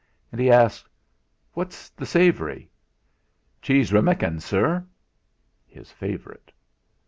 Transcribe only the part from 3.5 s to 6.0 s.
"Cheese remmykin, sir." His